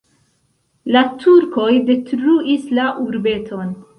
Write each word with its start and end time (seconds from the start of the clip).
La 0.95 1.03
turkoj 1.25 1.69
detruis 1.91 2.65
la 2.79 2.89
urbeton. 3.05 3.73